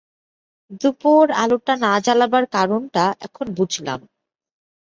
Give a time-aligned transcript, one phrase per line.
[0.81, 3.99] দুপোঁর আলোটা না জ্বালবার কারণটা এখন বুঝলাম।